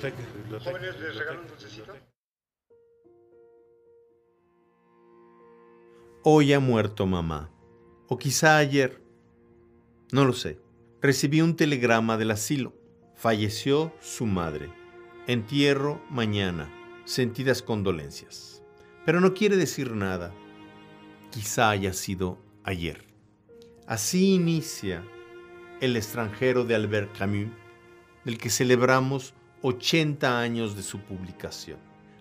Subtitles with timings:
[0.00, 0.70] Biblioteca, biblioteca.
[0.70, 1.92] Jóvenes les regalo un dulcecito.
[6.22, 7.50] Hoy ha muerto mamá.
[8.06, 9.02] O quizá ayer.
[10.12, 10.60] No lo sé.
[11.02, 12.74] Recibí un telegrama del asilo.
[13.16, 14.70] Falleció su madre.
[15.26, 16.70] Entierro mañana.
[17.04, 18.62] Sentidas condolencias.
[19.04, 20.32] Pero no quiere decir nada.
[21.32, 23.04] Quizá haya sido ayer.
[23.86, 25.02] Así inicia
[25.80, 27.48] El extranjero de Albert Camus,
[28.24, 31.78] del que celebramos 80 años de su publicación.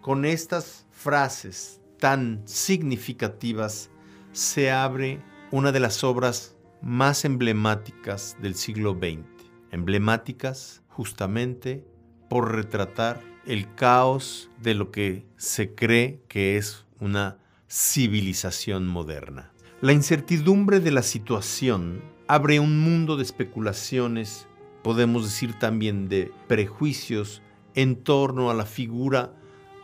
[0.00, 3.90] Con estas frases tan significativas
[4.32, 9.24] se abre una de las obras más emblemáticas del siglo XX.
[9.70, 11.84] Emblemáticas justamente
[12.28, 17.38] por retratar el caos de lo que se cree que es una
[17.68, 19.52] civilización moderna.
[19.80, 24.48] La incertidumbre de la situación abre un mundo de especulaciones,
[24.88, 27.42] podemos decir también de prejuicios
[27.74, 29.34] en torno a la figura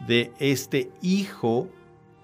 [0.09, 1.69] de este hijo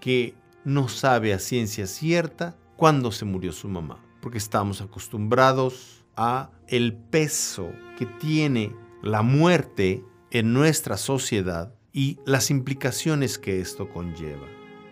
[0.01, 0.33] que
[0.65, 6.95] no sabe a ciencia cierta cuándo se murió su mamá, porque estamos acostumbrados a el
[6.95, 14.47] peso que tiene la muerte en nuestra sociedad y las implicaciones que esto conlleva.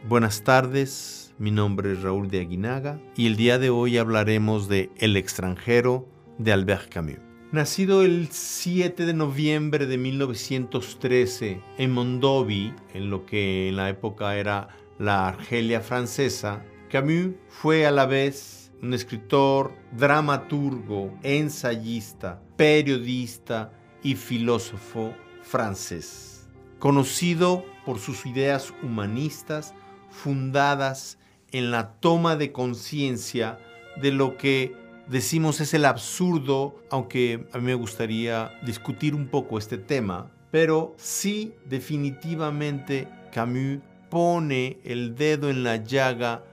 [0.06, 4.90] Buenas tardes, mi nombre es Raúl de Aguinaga y el día de hoy hablaremos de
[4.98, 7.27] El extranjero de Albert Camus.
[7.50, 14.36] Nacido el 7 de noviembre de 1913 en Mondovi, en lo que en la época
[14.36, 14.68] era
[14.98, 25.14] la Argelia francesa, Camus fue a la vez un escritor, dramaturgo, ensayista, periodista y filósofo
[25.40, 29.72] francés, conocido por sus ideas humanistas
[30.10, 31.18] fundadas
[31.50, 33.58] en la toma de conciencia
[34.02, 39.58] de lo que decimos es el absurdo, aunque a mí me gustaría discutir un poco
[39.58, 43.80] este tema, pero sí definitivamente Camus
[44.10, 46.44] pone el dedo en la llaga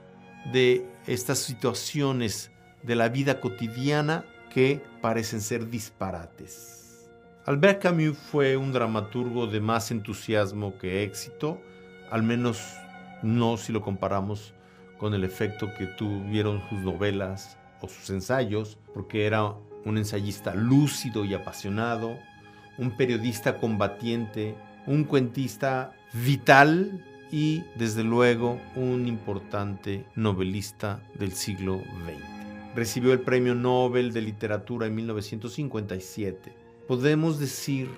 [0.52, 2.50] de estas situaciones
[2.82, 7.08] de la vida cotidiana que parecen ser disparates.
[7.46, 11.60] Albert Camus fue un dramaturgo de más entusiasmo que éxito,
[12.10, 12.60] al menos
[13.22, 14.52] no si lo comparamos
[14.98, 17.58] con el efecto que tuvieron sus novelas
[17.88, 19.54] sus ensayos, porque era
[19.84, 22.18] un ensayista lúcido y apasionado,
[22.78, 24.54] un periodista combatiente,
[24.86, 32.74] un cuentista vital y desde luego un importante novelista del siglo XX.
[32.74, 36.52] Recibió el Premio Nobel de Literatura en 1957.
[36.86, 37.90] Podemos decir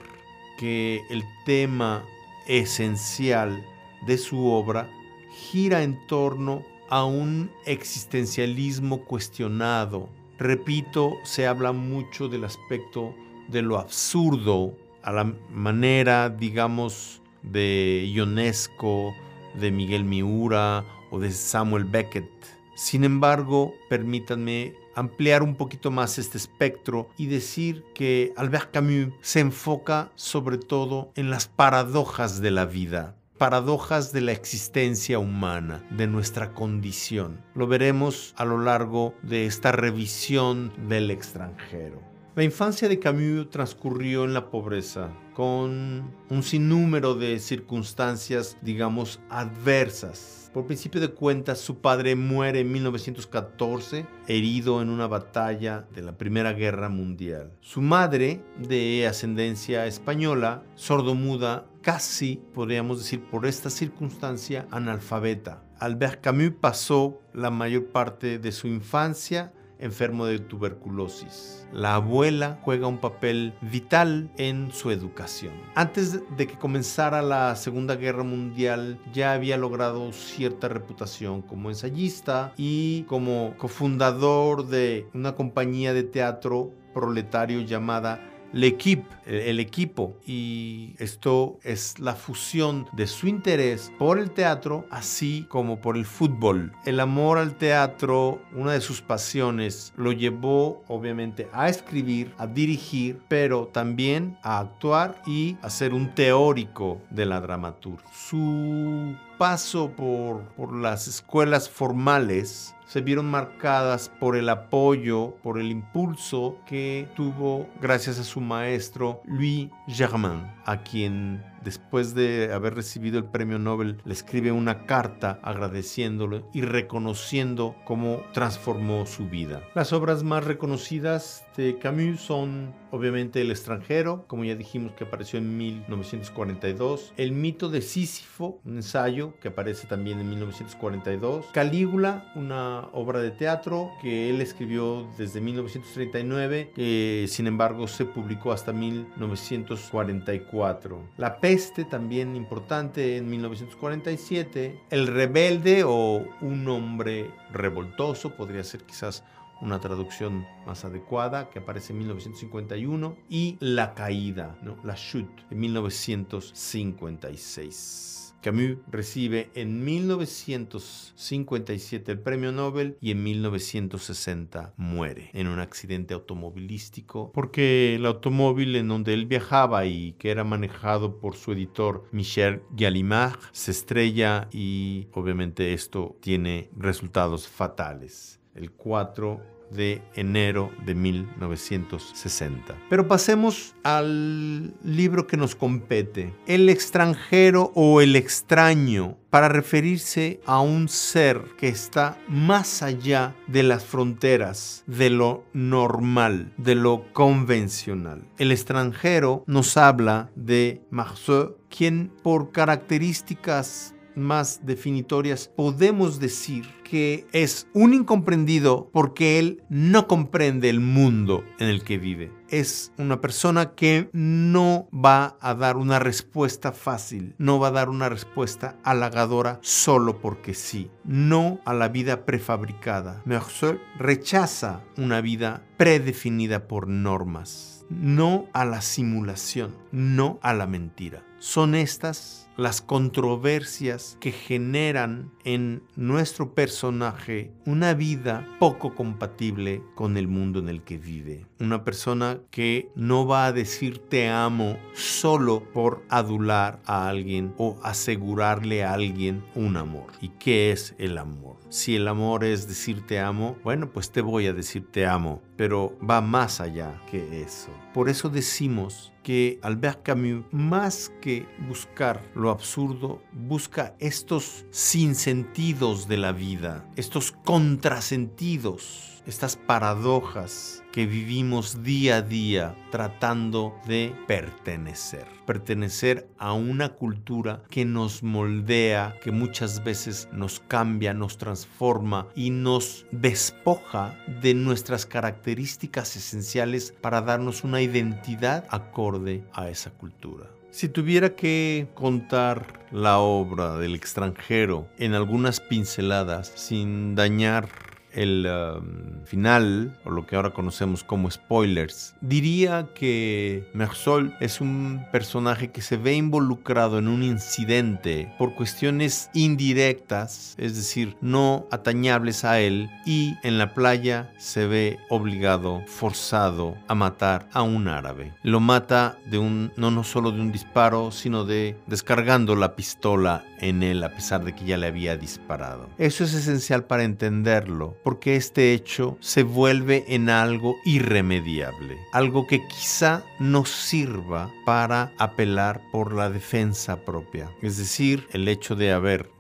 [0.59, 2.05] que el tema
[2.47, 3.65] esencial
[4.07, 4.89] de su obra
[5.33, 10.09] gira en torno a un existencialismo cuestionado.
[10.39, 13.15] Repito, se habla mucho del aspecto
[13.49, 19.15] de lo absurdo, a la manera, digamos, de Ionesco,
[19.59, 22.31] de Miguel Miura o de Samuel Beckett.
[22.75, 29.41] Sin embargo, permítanme ampliar un poquito más este espectro y decir que Albert Camus se
[29.41, 36.07] enfoca sobre todo en las paradojas de la vida, paradojas de la existencia humana, de
[36.07, 37.41] nuestra condición.
[37.55, 42.03] Lo veremos a lo largo de esta revisión del extranjero.
[42.35, 50.38] La infancia de Camus transcurrió en la pobreza, con un sinnúmero de circunstancias, digamos, adversas.
[50.53, 56.17] Por principio de cuentas, su padre muere en 1914, herido en una batalla de la
[56.17, 57.53] Primera Guerra Mundial.
[57.61, 65.63] Su madre, de ascendencia española, sordomuda, casi, podríamos decir, por esta circunstancia, analfabeta.
[65.79, 71.67] Albert Camus pasó la mayor parte de su infancia enfermo de tuberculosis.
[71.73, 75.53] La abuela juega un papel vital en su educación.
[75.75, 82.53] Antes de que comenzara la Segunda Guerra Mundial ya había logrado cierta reputación como ensayista
[82.57, 88.21] y como cofundador de una compañía de teatro proletario llamada
[88.53, 90.17] El equipo.
[90.27, 96.05] Y esto es la fusión de su interés por el teatro, así como por el
[96.05, 96.73] fútbol.
[96.85, 103.21] El amor al teatro, una de sus pasiones, lo llevó obviamente a escribir, a dirigir,
[103.29, 108.09] pero también a actuar y a ser un teórico de la dramaturgia.
[108.13, 115.71] Su paso por, por las escuelas formales se vieron marcadas por el apoyo, por el
[115.71, 123.19] impulso que tuvo gracias a su maestro Louis Germain, a quien después de haber recibido
[123.19, 129.63] el premio Nobel, le escribe una carta agradeciéndole y reconociendo cómo transformó su vida.
[129.75, 135.41] Las obras más reconocidas de Camus son obviamente El extranjero, como ya dijimos que apareció
[135.41, 142.87] en 1942, El mito de Sísifo, un ensayo que aparece también en 1942, Calígula, una
[142.93, 151.03] obra de teatro que él escribió desde 1939, que sin embargo se publicó hasta 1944.
[151.17, 159.25] La peste, también importante en 1947, El rebelde o Un hombre revoltoso, podría ser quizás
[159.61, 164.77] una traducción más adecuada que aparece en 1951 y La caída, ¿no?
[164.85, 168.19] La chute en 1956.
[168.41, 177.33] Camus recibe en 1957 el premio Nobel y en 1960 muere en un accidente automovilístico
[177.33, 182.63] porque el automóvil en donde él viajaba y que era manejado por su editor Michel
[182.71, 188.38] Gallimard se estrella y obviamente esto tiene resultados fatales.
[188.59, 189.41] El 4
[189.71, 192.75] de enero de 1960.
[192.89, 200.61] Pero pasemos al libro que nos compete, El extranjero o el extraño, para referirse a
[200.61, 208.25] un ser que está más allá de las fronteras de lo normal, de lo convencional.
[208.39, 217.69] El extranjero nos habla de Marceau, quien por características más definitorias podemos decir que es
[217.75, 222.33] un incomprendido porque él no comprende el mundo en el que vive.
[222.49, 227.91] Es una persona que no va a dar una respuesta fácil, no va a dar
[227.91, 233.23] una respuesta halagadora solo porque sí, no a la vida prefabricada.
[233.27, 241.23] Merceau rechaza una vida predefinida por normas, no a la simulación, no a la mentira.
[241.39, 250.27] Son estas las controversias que generan en nuestro personaje una vida poco compatible con el
[250.27, 251.47] mundo en el que vive.
[251.61, 257.79] Una persona que no va a decir te amo solo por adular a alguien o
[257.85, 260.07] asegurarle a alguien un amor.
[260.21, 261.59] ¿Y qué es el amor?
[261.69, 265.43] Si el amor es decir te amo, bueno, pues te voy a decir te amo,
[265.59, 267.71] pero va más allá que eso.
[267.93, 276.17] Por eso decimos que Albert Camus, más que buscar lo absurdo, busca estos sinsentidos de
[276.17, 285.27] la vida, estos contrasentidos, estas paradojas que vivimos día a día tratando de pertenecer.
[285.47, 292.49] Pertenecer a una cultura que nos moldea, que muchas veces nos cambia, nos transforma y
[292.49, 300.47] nos despoja de nuestras características esenciales para darnos una identidad acorde a esa cultura.
[300.71, 307.69] Si tuviera que contar la obra del extranjero en algunas pinceladas sin dañar
[308.13, 315.05] el um, final, o lo que ahora conocemos como spoilers, diría que Mersol es un
[315.13, 322.45] personaje que se ve involucrado en un incidente por cuestiones indirectas, es decir, no atañables
[322.45, 328.33] a él, y en la playa se ve obligado, forzado a matar a un árabe.
[328.43, 333.45] Lo mata de un, no, no solo de un disparo, sino de descargando la pistola
[333.61, 335.89] en él a pesar de que ya le había disparado.
[335.99, 342.67] Eso es esencial para entenderlo porque este hecho se vuelve en algo irremediable, algo que
[342.67, 347.51] quizá nos sirva para apelar por la defensa propia.
[347.63, 349.31] Es decir, el hecho de haber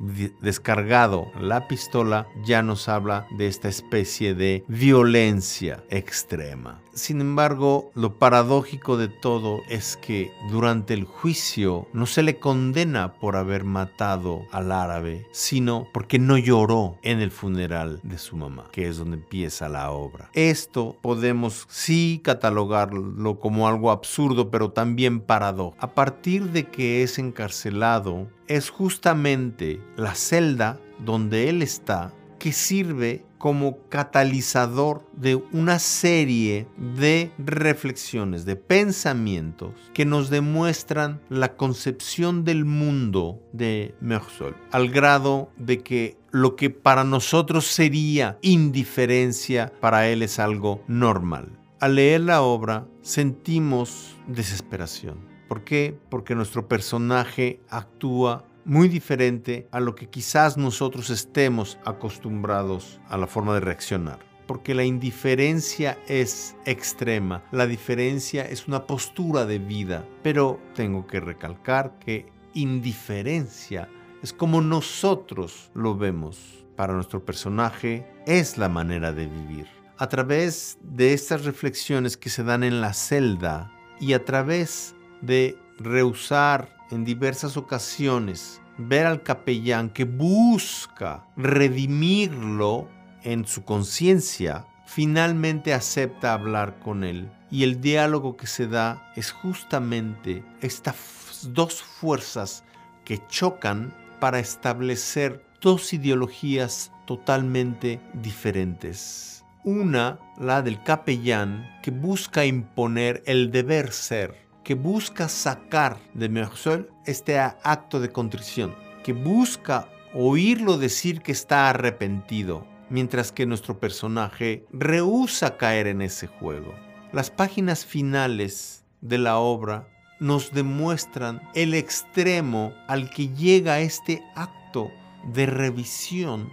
[0.41, 6.81] descargado la pistola ya nos habla de esta especie de violencia extrema.
[6.99, 13.14] Sin embargo, lo paradójico de todo es que durante el juicio no se le condena
[13.14, 18.69] por haber matado al árabe, sino porque no lloró en el funeral de su mamá,
[18.73, 20.28] que es donde empieza la obra.
[20.35, 25.76] Esto podemos sí catalogarlo como algo absurdo, pero también paradójico.
[25.78, 33.25] A partir de que es encarcelado, es justamente la celda donde él está que sirve
[33.38, 42.64] como catalizador de una serie de reflexiones, de pensamientos que nos demuestran la concepción del
[42.64, 50.23] mundo de Meursault, al grado de que lo que para nosotros sería indiferencia, para él
[50.23, 51.59] es algo normal.
[51.80, 55.18] Al leer la obra sentimos desesperación.
[55.49, 55.99] ¿Por qué?
[56.11, 63.27] Porque nuestro personaje actúa muy diferente a lo que quizás nosotros estemos acostumbrados a la
[63.27, 64.27] forma de reaccionar.
[64.47, 71.21] porque la indiferencia es extrema, la diferencia es una postura de vida, pero tengo que
[71.21, 72.25] recalcar que
[72.55, 73.91] indiferencia
[74.23, 76.65] es como nosotros lo vemos.
[76.77, 79.67] Para nuestro personaje es la manera de vivir.
[79.97, 85.59] A través de estas reflexiones que se dan en la celda y a través de
[85.79, 92.88] rehusar en diversas ocasiones ver al capellán que busca redimirlo
[93.23, 97.30] en su conciencia, finalmente acepta hablar con él.
[97.50, 102.64] Y el diálogo que se da es justamente estas dos fuerzas
[103.04, 109.45] que chocan para establecer dos ideologías totalmente diferentes.
[109.64, 116.88] Una, la del capellán, que busca imponer el deber ser, que busca sacar de Meursault
[117.07, 124.67] este acto de contrición, que busca oírlo decir que está arrepentido, mientras que nuestro personaje
[124.73, 126.75] rehúsa caer en ese juego.
[127.12, 129.88] Las páginas finales de la obra
[130.21, 134.91] nos demuestran el extremo al que llega este acto
[135.33, 136.50] de revisión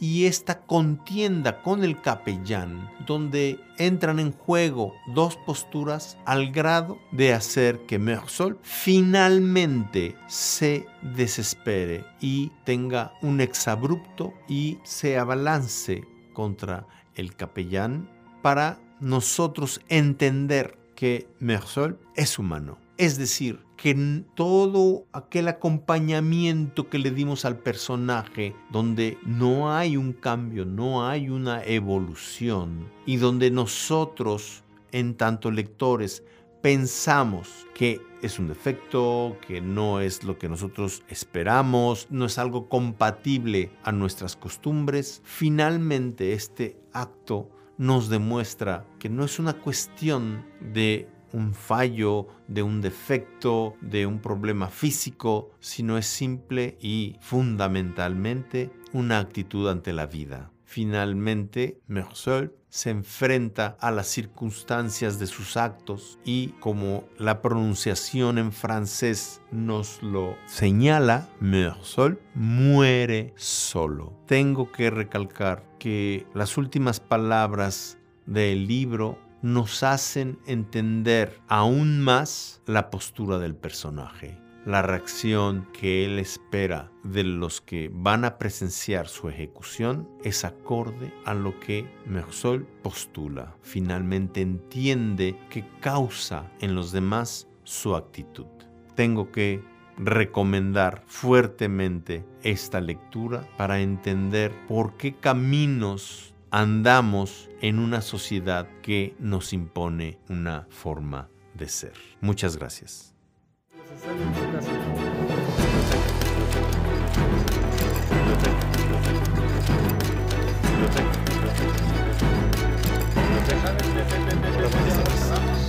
[0.00, 7.32] y esta contienda con el capellán, donde entran en juego dos posturas al grado de
[7.32, 17.34] hacer que Meursault finalmente se desespere y tenga un exabrupto y se abalance contra el
[17.34, 18.08] capellán
[18.42, 22.78] para nosotros entender que Meursault es humano.
[22.96, 30.12] Es decir, que todo aquel acompañamiento que le dimos al personaje, donde no hay un
[30.12, 36.24] cambio, no hay una evolución, y donde nosotros, en tanto lectores,
[36.60, 42.68] pensamos que es un defecto, que no es lo que nosotros esperamos, no es algo
[42.68, 51.08] compatible a nuestras costumbres, finalmente este acto nos demuestra que no es una cuestión de
[51.32, 59.18] un fallo, de un defecto, de un problema físico, sino es simple y fundamentalmente una
[59.18, 60.50] actitud ante la vida.
[60.64, 68.52] Finalmente, Meursault se enfrenta a las circunstancias de sus actos y como la pronunciación en
[68.52, 74.12] francés nos lo señala, Meursault muere solo.
[74.26, 82.90] Tengo que recalcar que las últimas palabras del libro nos hacen entender aún más la
[82.90, 89.28] postura del personaje, la reacción que él espera de los que van a presenciar su
[89.28, 93.56] ejecución es acorde a lo que Meursault postula.
[93.62, 98.46] Finalmente entiende que causa en los demás su actitud.
[98.94, 99.62] Tengo que
[99.96, 109.52] recomendar fuertemente esta lectura para entender por qué caminos andamos en una sociedad que nos
[109.52, 111.94] impone una forma de ser.
[112.20, 113.14] Muchas gracias.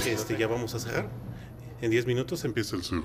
[0.05, 1.09] Este, ya vamos a cerrar.
[1.81, 3.03] En 10 minutos empieza el cerro.